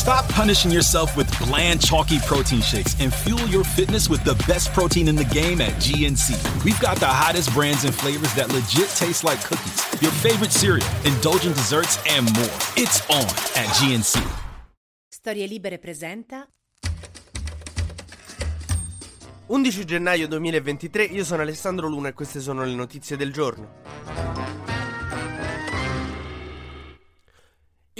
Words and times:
Stop 0.00 0.26
punishing 0.30 0.70
yourself 0.70 1.14
with 1.14 1.28
bland, 1.38 1.78
chalky 1.84 2.18
protein 2.20 2.62
shakes 2.62 2.98
and 3.00 3.12
fuel 3.12 3.46
your 3.48 3.62
fitness 3.62 4.08
with 4.08 4.24
the 4.24 4.32
best 4.48 4.72
protein 4.72 5.08
in 5.08 5.14
the 5.14 5.26
game 5.26 5.60
at 5.60 5.74
GNC. 5.74 6.64
We've 6.64 6.80
got 6.80 6.98
the 6.98 7.06
hottest 7.06 7.52
brands 7.52 7.84
and 7.84 7.94
flavors 7.94 8.32
that 8.32 8.50
legit 8.50 8.88
taste 8.96 9.24
like 9.24 9.44
cookies, 9.44 9.84
your 10.00 10.10
favorite 10.10 10.52
cereal, 10.52 10.88
indulgent 11.04 11.54
desserts, 11.54 11.98
and 12.08 12.24
more. 12.32 12.48
It's 12.76 13.02
on 13.10 13.26
at 13.60 13.68
GNC. 13.76 14.26
Storie 15.10 15.46
Libere 15.46 15.78
presenta 15.78 16.48
11 19.48 19.84
gennaio 19.84 20.28
2023, 20.28 21.04
io 21.04 21.24
sono 21.24 21.42
Alessandro 21.42 21.88
Luna 21.88 22.08
e 22.08 22.14
queste 22.14 22.40
sono 22.40 22.64
le 22.64 22.72
notizie 22.72 23.18
del 23.18 23.34
giorno. 23.34 23.79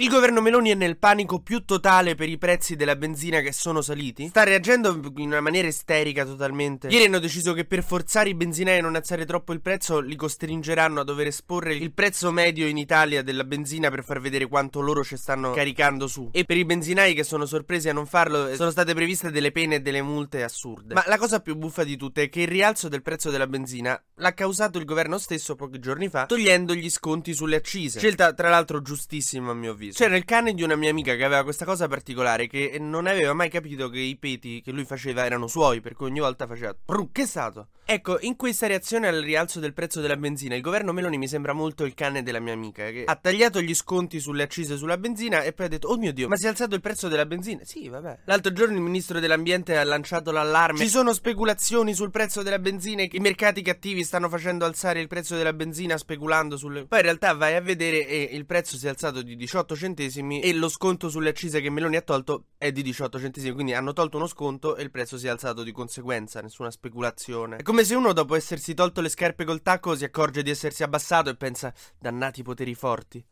Il 0.01 0.09
governo 0.09 0.41
Meloni 0.41 0.71
è 0.71 0.73
nel 0.73 0.97
panico 0.97 1.41
più 1.41 1.63
totale 1.63 2.15
per 2.15 2.27
i 2.27 2.39
prezzi 2.39 2.75
della 2.75 2.95
benzina 2.95 3.39
che 3.41 3.51
sono 3.51 3.81
saliti. 3.81 4.29
Sta 4.29 4.43
reagendo 4.43 4.99
in 5.17 5.27
una 5.27 5.41
maniera 5.41 5.67
isterica 5.67 6.25
totalmente. 6.25 6.87
Ieri 6.87 7.05
hanno 7.05 7.19
deciso 7.19 7.53
che 7.53 7.65
per 7.65 7.83
forzare 7.83 8.29
i 8.29 8.33
benzinai 8.33 8.79
a 8.79 8.81
non 8.81 8.95
alzare 8.95 9.27
troppo 9.27 9.53
il 9.53 9.61
prezzo 9.61 9.99
li 9.99 10.15
costringeranno 10.15 11.01
a 11.01 11.03
dover 11.03 11.27
esporre 11.27 11.75
il 11.75 11.91
prezzo 11.91 12.31
medio 12.31 12.65
in 12.65 12.77
Italia 12.77 13.21
della 13.21 13.43
benzina 13.43 13.91
per 13.91 14.03
far 14.03 14.19
vedere 14.19 14.47
quanto 14.47 14.81
loro 14.81 15.03
ci 15.03 15.15
stanno 15.17 15.51
caricando 15.51 16.07
su. 16.07 16.29
E 16.31 16.45
per 16.45 16.57
i 16.57 16.65
benzinai 16.65 17.13
che 17.13 17.23
sono 17.23 17.45
sorpresi 17.45 17.87
a 17.87 17.93
non 17.93 18.07
farlo 18.07 18.55
sono 18.55 18.71
state 18.71 18.95
previste 18.95 19.29
delle 19.29 19.51
pene 19.51 19.75
e 19.75 19.81
delle 19.81 20.01
multe 20.01 20.41
assurde. 20.41 20.95
Ma 20.95 21.03
la 21.05 21.19
cosa 21.19 21.41
più 21.41 21.55
buffa 21.55 21.83
di 21.83 21.95
tutte 21.95 22.23
è 22.23 22.29
che 22.29 22.41
il 22.41 22.47
rialzo 22.47 22.87
del 22.87 23.03
prezzo 23.03 23.29
della 23.29 23.45
benzina 23.45 24.03
l'ha 24.15 24.33
causato 24.33 24.79
il 24.79 24.85
governo 24.85 25.19
stesso 25.19 25.53
pochi 25.53 25.77
giorni 25.77 26.09
fa 26.09 26.25
togliendo 26.25 26.73
gli 26.73 26.89
sconti 26.89 27.35
sulle 27.35 27.57
accise. 27.57 27.99
Scelta 27.99 28.33
tra 28.33 28.49
l'altro 28.49 28.81
giustissima 28.81 29.51
a 29.51 29.53
mio 29.53 29.73
avviso. 29.73 29.89
C'era 29.91 30.15
il 30.15 30.25
cane 30.25 30.53
di 30.53 30.63
una 30.63 30.75
mia 30.75 30.89
amica 30.89 31.15
che 31.15 31.23
aveva 31.23 31.43
questa 31.43 31.65
cosa 31.65 31.87
particolare 31.87 32.47
che 32.47 32.77
non 32.79 33.07
aveva 33.07 33.33
mai 33.33 33.49
capito 33.49 33.89
che 33.89 33.99
i 33.99 34.17
peti 34.17 34.61
che 34.61 34.71
lui 34.71 34.85
faceva 34.85 35.25
erano 35.25 35.47
suoi, 35.47 35.81
per 35.81 35.93
cui 35.93 36.07
ogni 36.07 36.19
volta 36.19 36.47
faceva 36.47 36.75
che 37.11 37.21
è 37.23 37.25
stato? 37.25 37.67
Ecco, 37.83 38.17
in 38.21 38.37
questa 38.37 38.67
reazione 38.67 39.09
al 39.09 39.17
rialzo 39.17 39.59
del 39.59 39.73
prezzo 39.73 39.99
della 39.99 40.15
benzina, 40.15 40.55
il 40.55 40.61
governo 40.61 40.93
Meloni 40.93 41.17
mi 41.17 41.27
sembra 41.27 41.51
molto 41.51 41.83
il 41.83 41.93
cane 41.93 42.23
della 42.23 42.39
mia 42.39 42.53
amica 42.53 42.89
che 42.89 43.03
ha 43.05 43.15
tagliato 43.15 43.59
gli 43.59 43.75
sconti 43.75 44.21
sulle 44.21 44.43
accise 44.43 44.77
sulla 44.77 44.97
benzina 44.97 45.41
e 45.41 45.51
poi 45.51 45.65
ha 45.65 45.69
detto 45.69 45.89
"Oh 45.89 45.97
mio 45.97 46.13
Dio, 46.13 46.29
ma 46.29 46.37
si 46.37 46.45
è 46.45 46.47
alzato 46.47 46.73
il 46.73 46.79
prezzo 46.79 47.09
della 47.09 47.25
benzina?". 47.25 47.65
Sì, 47.65 47.89
vabbè. 47.89 48.19
L'altro 48.25 48.53
giorno 48.53 48.75
il 48.75 48.81
ministro 48.81 49.19
dell'ambiente 49.19 49.77
ha 49.77 49.83
lanciato 49.83 50.31
l'allarme. 50.31 50.79
Ci 50.79 50.87
sono 50.87 51.11
speculazioni 51.11 51.93
sul 51.93 52.11
prezzo 52.11 52.43
della 52.43 52.59
benzina 52.59 53.01
e 53.01 53.09
i 53.11 53.19
mercati 53.19 53.61
cattivi 53.61 54.05
stanno 54.05 54.29
facendo 54.29 54.63
alzare 54.63 55.01
il 55.01 55.07
prezzo 55.07 55.35
della 55.35 55.51
benzina 55.51 55.97
speculando 55.97 56.55
sulle 56.55 56.85
Poi 56.85 56.99
in 56.99 57.05
realtà 57.05 57.33
vai 57.33 57.55
a 57.55 57.61
vedere 57.61 58.07
e 58.07 58.29
il 58.31 58.45
prezzo 58.45 58.77
si 58.77 58.85
è 58.85 58.89
alzato 58.89 59.21
di 59.21 59.35
18 59.35 59.75
centesimi 59.81 60.39
e 60.39 60.53
lo 60.53 60.69
sconto 60.69 61.09
sulle 61.09 61.29
accise 61.29 61.59
che 61.59 61.69
Meloni 61.69 61.97
ha 61.97 62.01
tolto 62.01 62.45
è 62.57 62.71
di 62.71 62.81
18 62.83 63.19
centesimi, 63.19 63.53
quindi 63.53 63.73
hanno 63.73 63.91
tolto 63.93 64.17
uno 64.17 64.27
sconto 64.27 64.75
e 64.75 64.83
il 64.83 64.91
prezzo 64.91 65.17
si 65.17 65.27
è 65.27 65.29
alzato 65.29 65.63
di 65.63 65.71
conseguenza, 65.71 66.39
nessuna 66.41 66.71
speculazione. 66.71 67.57
È 67.57 67.63
come 67.63 67.83
se 67.83 67.95
uno 67.95 68.13
dopo 68.13 68.35
essersi 68.35 68.73
tolto 68.73 69.01
le 69.01 69.09
scarpe 69.09 69.43
col 69.43 69.61
tacco 69.61 69.95
si 69.95 70.03
accorge 70.03 70.43
di 70.43 70.51
essersi 70.51 70.83
abbassato 70.83 71.29
e 71.29 71.35
pensa 71.35 71.73
dannati 71.97 72.43
poteri 72.43 72.75
forti. 72.75 73.25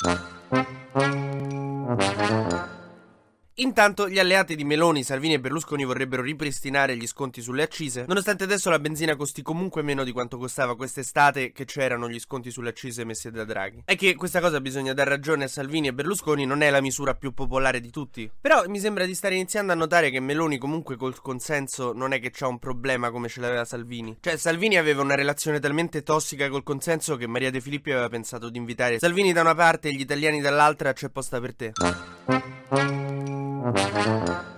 Intanto 3.59 4.07
gli 4.07 4.19
alleati 4.19 4.55
di 4.55 4.63
Meloni, 4.63 5.03
Salvini 5.03 5.33
e 5.33 5.39
Berlusconi 5.41 5.83
vorrebbero 5.83 6.21
ripristinare 6.21 6.95
gli 6.95 7.05
sconti 7.05 7.41
sulle 7.41 7.63
accise, 7.63 8.05
nonostante 8.07 8.45
adesso 8.45 8.69
la 8.69 8.79
benzina 8.79 9.17
costi 9.17 9.41
comunque 9.41 9.81
meno 9.81 10.05
di 10.05 10.13
quanto 10.13 10.37
costava 10.37 10.77
quest'estate 10.77 11.51
che 11.51 11.65
c'erano 11.65 12.07
gli 12.07 12.19
sconti 12.19 12.51
sulle 12.51 12.69
accise 12.69 13.03
messi 13.03 13.29
da 13.29 13.43
Draghi. 13.43 13.81
È 13.83 13.97
che 13.97 14.15
questa 14.15 14.39
cosa 14.39 14.61
bisogna 14.61 14.93
dar 14.93 15.09
ragione 15.09 15.43
a 15.43 15.47
Salvini 15.49 15.89
e 15.89 15.93
Berlusconi, 15.93 16.45
non 16.45 16.61
è 16.61 16.69
la 16.69 16.79
misura 16.79 17.15
più 17.15 17.33
popolare 17.33 17.81
di 17.81 17.89
tutti. 17.89 18.31
Però 18.39 18.63
mi 18.67 18.79
sembra 18.79 19.03
di 19.03 19.13
stare 19.13 19.35
iniziando 19.35 19.73
a 19.73 19.75
notare 19.75 20.09
che 20.09 20.21
Meloni 20.21 20.57
comunque 20.57 20.95
col 20.95 21.21
consenso 21.21 21.91
non 21.91 22.13
è 22.13 22.19
che 22.21 22.31
c'ha 22.31 22.47
un 22.47 22.59
problema 22.59 23.11
come 23.11 23.27
ce 23.27 23.41
l'aveva 23.41 23.65
Salvini. 23.65 24.19
Cioè 24.21 24.37
Salvini 24.37 24.77
aveva 24.77 25.01
una 25.01 25.15
relazione 25.15 25.59
talmente 25.59 26.01
tossica 26.01 26.47
col 26.47 26.63
consenso 26.63 27.17
che 27.17 27.27
Maria 27.27 27.51
De 27.51 27.59
Filippi 27.59 27.91
aveva 27.91 28.07
pensato 28.07 28.49
di 28.49 28.57
invitare 28.57 28.99
Salvini 28.99 29.33
da 29.33 29.41
una 29.41 29.55
parte 29.55 29.89
e 29.89 29.93
gli 29.93 29.99
italiani 29.99 30.39
dall'altra 30.39 30.93
c'è 30.93 31.09
posta 31.09 31.41
per 31.41 31.53
te. 31.53 31.73
Thank 32.29 32.45
you. 34.29 34.48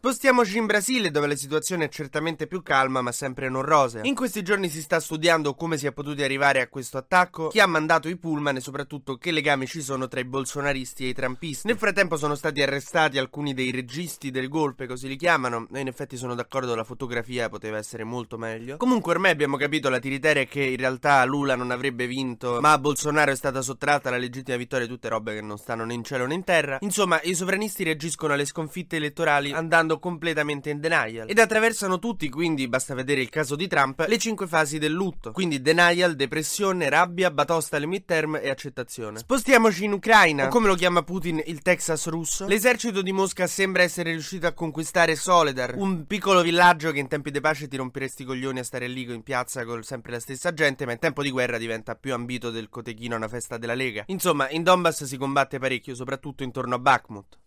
Spostiamoci 0.00 0.58
in 0.58 0.66
Brasile 0.66 1.10
dove 1.10 1.26
la 1.26 1.34
situazione 1.34 1.86
è 1.86 1.88
certamente 1.88 2.46
più 2.46 2.62
calma 2.62 3.02
ma 3.02 3.10
sempre 3.10 3.48
non 3.48 3.62
rosea. 3.62 4.02
In 4.04 4.14
questi 4.14 4.42
giorni 4.42 4.68
si 4.68 4.80
sta 4.80 5.00
studiando 5.00 5.54
come 5.54 5.76
si 5.76 5.88
è 5.88 5.92
potuti 5.92 6.22
arrivare 6.22 6.60
a 6.60 6.68
questo 6.68 6.98
attacco, 6.98 7.48
chi 7.48 7.58
ha 7.58 7.66
mandato 7.66 8.08
i 8.08 8.16
pullman 8.16 8.54
e 8.54 8.60
soprattutto 8.60 9.16
che 9.16 9.32
legami 9.32 9.66
ci 9.66 9.82
sono 9.82 10.06
tra 10.06 10.20
i 10.20 10.24
bolsonaristi 10.24 11.04
e 11.04 11.08
i 11.08 11.14
trampisti. 11.14 11.66
Nel 11.66 11.78
frattempo 11.78 12.16
sono 12.16 12.36
stati 12.36 12.62
arrestati 12.62 13.18
alcuni 13.18 13.54
dei 13.54 13.72
registi 13.72 14.30
del 14.30 14.48
golpe, 14.48 14.86
così 14.86 15.08
li 15.08 15.16
chiamano, 15.16 15.66
e 15.72 15.80
in 15.80 15.88
effetti 15.88 16.16
sono 16.16 16.36
d'accordo 16.36 16.76
la 16.76 16.84
fotografia 16.84 17.48
poteva 17.48 17.76
essere 17.76 18.04
molto 18.04 18.38
meglio. 18.38 18.76
Comunque 18.76 19.10
ormai 19.10 19.32
abbiamo 19.32 19.56
capito 19.56 19.88
la 19.88 19.98
tiriteria 19.98 20.44
che 20.44 20.62
in 20.62 20.76
realtà 20.76 21.24
Lula 21.24 21.56
non 21.56 21.72
avrebbe 21.72 22.06
vinto, 22.06 22.60
ma 22.60 22.70
a 22.70 22.78
Bolsonaro 22.78 23.32
è 23.32 23.36
stata 23.36 23.62
sottratta 23.62 24.10
la 24.10 24.16
legittima 24.16 24.56
vittoria, 24.56 24.86
tutte 24.86 25.08
robe 25.08 25.34
che 25.34 25.40
non 25.40 25.58
stanno 25.58 25.84
né 25.84 25.94
in 25.94 26.04
cielo 26.04 26.24
né 26.24 26.34
in 26.34 26.44
terra. 26.44 26.78
Insomma, 26.82 27.20
i 27.22 27.34
sovranisti 27.34 27.82
reagiscono 27.82 28.34
alle 28.34 28.44
sconfitte 28.44 28.94
elettorali 28.94 29.50
andando 29.50 29.86
completamente 29.96 30.68
in 30.68 30.80
denial 30.80 31.28
ed 31.28 31.38
attraversano 31.38 31.98
tutti, 31.98 32.28
quindi 32.28 32.68
basta 32.68 32.94
vedere 32.94 33.22
il 33.22 33.30
caso 33.30 33.56
di 33.56 33.66
Trump, 33.66 34.04
le 34.06 34.18
cinque 34.18 34.46
fasi 34.46 34.78
del 34.78 34.92
lutto. 34.92 35.32
Quindi 35.32 35.62
denial, 35.62 36.14
depressione, 36.14 36.90
rabbia, 36.90 37.30
batosta 37.30 37.76
alle 37.76 37.86
midterm 37.86 38.38
e 38.42 38.50
accettazione. 38.50 39.18
Spostiamoci 39.18 39.84
in 39.84 39.92
Ucraina, 39.92 40.46
o 40.46 40.48
come 40.48 40.66
lo 40.66 40.74
chiama 40.74 41.02
Putin 41.02 41.42
il 41.46 41.62
Texas 41.62 42.06
russo. 42.08 42.46
L'esercito 42.46 43.00
di 43.00 43.12
Mosca 43.12 43.46
sembra 43.46 43.82
essere 43.82 44.10
riuscito 44.10 44.46
a 44.46 44.52
conquistare 44.52 45.16
Soledar, 45.16 45.76
un 45.76 46.06
piccolo 46.06 46.42
villaggio 46.42 46.92
che 46.92 46.98
in 46.98 47.08
tempi 47.08 47.30
di 47.30 47.40
pace 47.40 47.68
ti 47.68 47.76
romperesti 47.76 48.22
i 48.22 48.26
coglioni 48.26 48.58
a 48.58 48.64
stare 48.64 48.86
lì 48.86 49.02
in 49.10 49.22
piazza 49.22 49.64
con 49.64 49.82
sempre 49.82 50.12
la 50.12 50.20
stessa 50.20 50.52
gente, 50.52 50.84
ma 50.84 50.92
in 50.92 50.98
tempo 50.98 51.22
di 51.22 51.30
guerra 51.30 51.56
diventa 51.56 51.94
più 51.94 52.12
ambito 52.12 52.50
del 52.50 52.68
cotechino 52.68 53.14
a 53.14 53.16
una 53.16 53.28
festa 53.28 53.56
della 53.56 53.74
Lega. 53.74 54.04
Insomma, 54.06 54.50
in 54.50 54.62
Donbass 54.62 55.04
si 55.04 55.16
combatte 55.16 55.58
parecchio, 55.58 55.94
soprattutto 55.94 56.42
intorno 56.42 56.74
a 56.74 56.78
Bakhmut. 56.78 57.38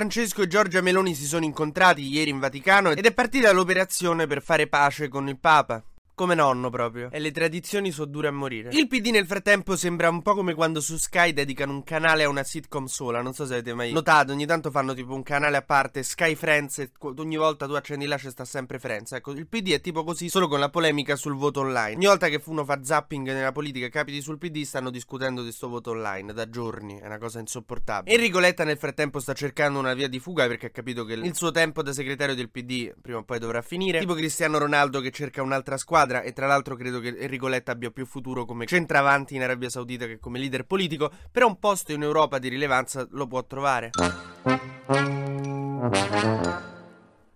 Francesco 0.00 0.40
e 0.40 0.46
Giorgia 0.46 0.80
Meloni 0.80 1.14
si 1.14 1.26
sono 1.26 1.44
incontrati 1.44 2.00
ieri 2.00 2.30
in 2.30 2.38
Vaticano 2.38 2.92
ed 2.92 3.04
è 3.04 3.12
partita 3.12 3.52
l'operazione 3.52 4.26
per 4.26 4.40
fare 4.40 4.66
pace 4.66 5.08
con 5.08 5.28
il 5.28 5.36
Papa. 5.38 5.84
Come 6.20 6.34
nonno 6.34 6.68
proprio. 6.68 7.08
E 7.10 7.18
le 7.18 7.30
tradizioni 7.30 7.90
sono 7.90 8.10
dure 8.10 8.28
a 8.28 8.30
morire. 8.30 8.68
Il 8.74 8.88
PD 8.88 9.06
nel 9.06 9.24
frattempo 9.24 9.74
sembra 9.74 10.10
un 10.10 10.20
po' 10.20 10.34
come 10.34 10.52
quando 10.52 10.82
su 10.82 10.98
Sky 10.98 11.32
dedicano 11.32 11.72
un 11.72 11.82
canale 11.82 12.24
a 12.24 12.28
una 12.28 12.42
sitcom 12.42 12.84
sola. 12.84 13.22
Non 13.22 13.32
so 13.32 13.46
se 13.46 13.54
avete 13.54 13.72
mai 13.72 13.90
notato. 13.90 14.32
Ogni 14.32 14.44
tanto 14.44 14.70
fanno 14.70 14.92
tipo 14.92 15.14
un 15.14 15.22
canale 15.22 15.56
a 15.56 15.62
parte, 15.62 16.02
Sky 16.02 16.34
Friends. 16.34 16.80
E 16.80 16.90
ogni 17.00 17.38
volta 17.38 17.64
tu 17.64 17.72
accendi 17.72 18.04
là 18.04 18.18
c'è 18.18 18.28
sta 18.30 18.44
sempre 18.44 18.78
Friends. 18.78 19.12
Ecco, 19.12 19.30
il 19.30 19.46
PD 19.46 19.70
è 19.70 19.80
tipo 19.80 20.04
così, 20.04 20.28
solo 20.28 20.46
con 20.46 20.60
la 20.60 20.68
polemica 20.68 21.16
sul 21.16 21.36
voto 21.36 21.60
online. 21.60 21.94
Ogni 21.94 22.04
volta 22.04 22.28
che 22.28 22.42
uno 22.44 22.66
fa 22.66 22.84
zapping 22.84 23.26
nella 23.28 23.52
politica 23.52 23.86
e 23.86 23.88
capiti 23.88 24.20
sul 24.20 24.36
PD, 24.36 24.64
stanno 24.64 24.90
discutendo 24.90 25.42
di 25.42 25.52
sto 25.52 25.70
voto 25.70 25.92
online 25.92 26.34
da 26.34 26.50
giorni. 26.50 26.98
È 26.98 27.06
una 27.06 27.16
cosa 27.16 27.38
insopportabile. 27.38 28.14
Enrico 28.14 28.40
Letta 28.40 28.64
nel 28.64 28.76
frattempo 28.76 29.20
sta 29.20 29.32
cercando 29.32 29.78
una 29.78 29.94
via 29.94 30.06
di 30.06 30.18
fuga 30.18 30.46
perché 30.46 30.66
ha 30.66 30.70
capito 30.70 31.06
che 31.06 31.14
il 31.14 31.34
suo 31.34 31.50
tempo 31.50 31.82
da 31.82 31.94
segretario 31.94 32.34
del 32.34 32.50
PD 32.50 32.92
prima 33.00 33.20
o 33.20 33.22
poi 33.22 33.38
dovrà 33.38 33.62
finire. 33.62 34.00
Tipo 34.00 34.12
Cristiano 34.12 34.58
Ronaldo 34.58 35.00
che 35.00 35.10
cerca 35.10 35.40
un'altra 35.40 35.78
squadra 35.78 36.08
squadra 36.10 36.22
e 36.22 36.32
tra 36.32 36.46
l'altro 36.46 36.74
credo 36.74 36.98
che 36.98 37.16
Enrico 37.16 37.46
Letta 37.46 37.72
abbia 37.72 37.90
più 37.90 38.04
futuro 38.04 38.44
come 38.44 38.66
centravanti 38.66 39.36
in 39.36 39.42
Arabia 39.42 39.68
Saudita 39.70 40.06
che 40.06 40.18
come 40.18 40.38
leader 40.38 40.64
politico, 40.64 41.10
però 41.30 41.46
un 41.46 41.58
posto 41.58 41.92
in 41.92 42.02
Europa 42.02 42.38
di 42.38 42.48
rilevanza 42.48 43.06
lo 43.10 43.26
può 43.28 43.44
trovare. 43.44 43.90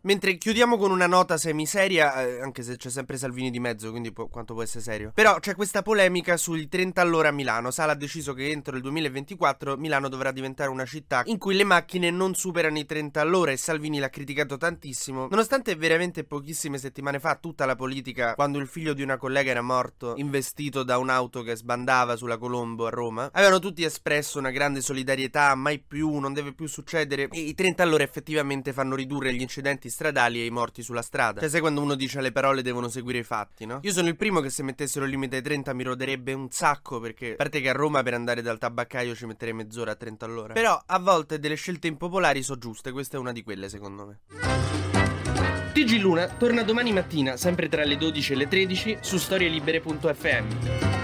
Mentre 0.04 0.36
chiudiamo 0.36 0.76
con 0.76 0.90
una 0.90 1.06
nota 1.06 1.38
semiseria, 1.38 2.26
eh, 2.26 2.42
anche 2.42 2.62
se 2.62 2.76
c'è 2.76 2.90
sempre 2.90 3.16
Salvini 3.16 3.50
di 3.50 3.58
mezzo, 3.58 3.90
quindi 3.90 4.12
po- 4.12 4.28
quanto 4.28 4.52
può 4.52 4.62
essere 4.62 4.84
serio. 4.84 5.12
Però 5.14 5.38
c'è 5.38 5.54
questa 5.54 5.80
polemica 5.80 6.36
sui 6.36 6.68
30 6.68 7.00
all'ora 7.00 7.28
a 7.28 7.32
Milano. 7.32 7.70
Sala 7.70 7.92
ha 7.92 7.96
deciso 7.96 8.34
che 8.34 8.50
entro 8.50 8.76
il 8.76 8.82
2024 8.82 9.78
Milano 9.78 10.10
dovrà 10.10 10.30
diventare 10.30 10.68
una 10.68 10.84
città 10.84 11.22
in 11.24 11.38
cui 11.38 11.54
le 11.56 11.64
macchine 11.64 12.10
non 12.10 12.34
superano 12.34 12.78
i 12.78 12.84
30 12.84 13.18
all'ora 13.18 13.52
e 13.52 13.56
Salvini 13.56 13.98
l'ha 13.98 14.10
criticato 14.10 14.58
tantissimo. 14.58 15.28
Nonostante 15.30 15.74
veramente 15.74 16.24
pochissime 16.24 16.76
settimane 16.76 17.18
fa 17.18 17.36
tutta 17.36 17.64
la 17.64 17.74
politica, 17.74 18.34
quando 18.34 18.58
il 18.58 18.68
figlio 18.68 18.92
di 18.92 19.00
una 19.00 19.16
collega 19.16 19.52
era 19.52 19.62
morto, 19.62 20.16
investito 20.18 20.82
da 20.82 20.98
un'auto 20.98 21.40
che 21.40 21.56
sbandava 21.56 22.16
sulla 22.16 22.36
Colombo 22.36 22.84
a 22.84 22.90
Roma, 22.90 23.30
avevano 23.32 23.58
tutti 23.58 23.82
espresso 23.84 24.38
una 24.38 24.50
grande 24.50 24.82
solidarietà, 24.82 25.54
mai 25.54 25.78
più, 25.78 26.18
non 26.18 26.34
deve 26.34 26.52
più 26.52 26.66
succedere. 26.66 27.28
E 27.30 27.40
i 27.40 27.54
30 27.54 27.82
all'ora 27.82 28.02
effettivamente 28.02 28.74
fanno 28.74 28.96
ridurre 28.96 29.32
gli 29.32 29.40
incidenti 29.40 29.92
stradali 29.94 30.40
e 30.40 30.44
i 30.44 30.50
morti 30.50 30.82
sulla 30.82 31.02
strada. 31.02 31.40
Cioè, 31.40 31.48
sai 31.48 31.60
quando 31.60 31.80
uno 31.80 31.94
dice 31.94 32.20
le 32.20 32.32
parole 32.32 32.60
devono 32.62 32.88
seguire 32.88 33.20
i 33.20 33.22
fatti, 33.22 33.64
no? 33.64 33.78
Io 33.82 33.92
sono 33.92 34.08
il 34.08 34.16
primo 34.16 34.40
che 34.40 34.50
se 34.50 34.62
mettessero 34.62 35.04
il 35.04 35.12
limite 35.12 35.36
ai 35.36 35.42
30 35.42 35.72
mi 35.72 35.84
roderebbe 35.84 36.32
un 36.32 36.50
sacco 36.50 36.98
perché 37.00 37.32
a 37.32 37.36
parte 37.36 37.60
che 37.60 37.68
a 37.68 37.72
Roma 37.72 38.02
per 38.02 38.14
andare 38.14 38.42
dal 38.42 38.58
tabaccaio 38.58 39.14
ci 39.14 39.24
metterei 39.26 39.54
mezz'ora 39.54 39.92
a 39.92 39.94
30 39.94 40.24
all'ora. 40.26 40.52
Però 40.52 40.82
a 40.84 40.98
volte 40.98 41.38
delle 41.38 41.54
scelte 41.54 41.86
impopolari 41.86 42.42
sono 42.42 42.58
giuste, 42.58 42.90
questa 42.90 43.16
è 43.16 43.20
una 43.20 43.32
di 43.32 43.42
quelle 43.42 43.68
secondo 43.68 44.06
me. 44.06 44.18
TG 45.72 46.00
Luna 46.00 46.28
torna 46.28 46.62
domani 46.62 46.92
mattina, 46.92 47.36
sempre 47.36 47.68
tra 47.68 47.84
le 47.84 47.96
12 47.96 48.32
e 48.32 48.36
le 48.36 48.48
13, 48.48 48.98
su 49.00 49.18
storielibere.fm. 49.18 51.03